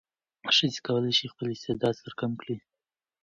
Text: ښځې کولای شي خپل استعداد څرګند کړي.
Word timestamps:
ښځې 0.55 0.79
کولای 0.87 1.13
شي 1.17 1.25
خپل 1.33 1.47
استعداد 1.51 1.93
څرګند 2.03 2.33
کړي. 2.41 2.55